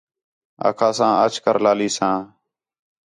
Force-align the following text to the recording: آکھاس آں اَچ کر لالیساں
آکھاس 0.67 0.99
آں 1.05 1.13
اَچ 1.23 1.33
کر 1.43 1.55
لالیساں 1.63 2.17